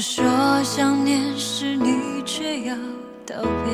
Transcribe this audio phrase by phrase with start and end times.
[0.00, 0.24] 说
[0.62, 2.74] 想念时，你却要
[3.26, 3.34] 道
[3.64, 3.72] 别。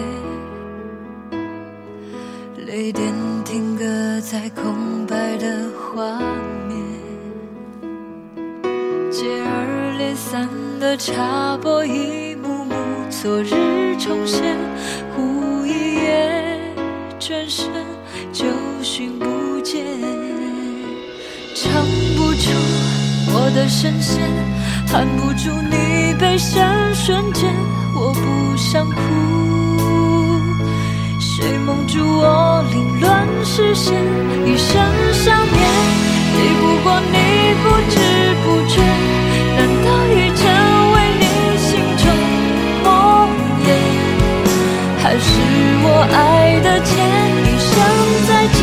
[2.64, 3.12] 泪点
[3.44, 3.84] 停格
[4.20, 6.18] 在空白的画
[6.66, 6.78] 面，
[9.10, 10.48] 接二连三
[10.80, 12.74] 的插播，一幕幕
[13.10, 14.56] 昨日重现。
[15.14, 16.58] 忽一夜
[17.20, 17.66] 转身，
[18.32, 18.46] 就
[18.82, 19.84] 寻不见，
[21.54, 21.84] 唱
[22.16, 22.50] 不出
[23.34, 24.53] 我的声线。
[24.86, 27.52] 含不住你悲伤瞬间，
[27.94, 28.96] 我不想哭。
[31.18, 33.92] 谁蒙住我凌乱视线？
[34.46, 34.80] 一生
[35.12, 35.58] 想念，
[36.36, 37.16] 抵不过你
[37.62, 37.96] 不知
[38.44, 38.72] 不觉。
[39.56, 40.42] 难道已成
[40.92, 41.24] 为你
[41.58, 42.04] 心中
[42.84, 42.86] 梦
[43.64, 43.66] 魇？
[45.02, 45.26] 还是
[45.82, 46.16] 我爱
[46.60, 46.92] 的前
[47.42, 47.72] 一声
[48.28, 48.60] 再见，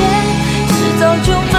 [0.69, 1.55] 是早就埋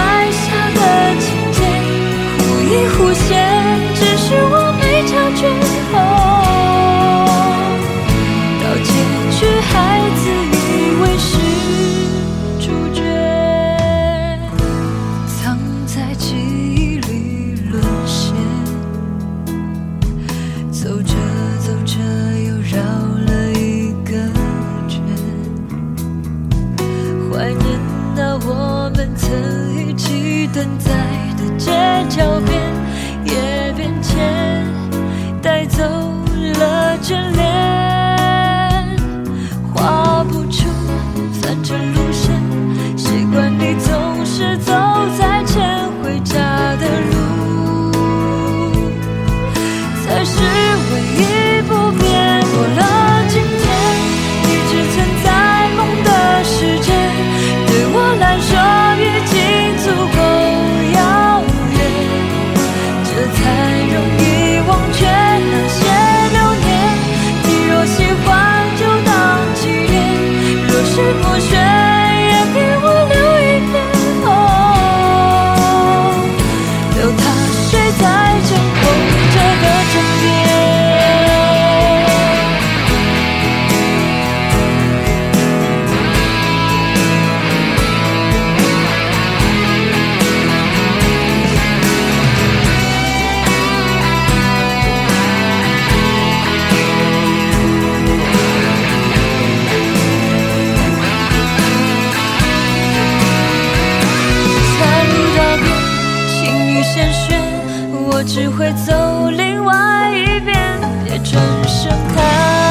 [108.15, 111.33] 我只会走另外一边别转
[111.67, 112.62] 身看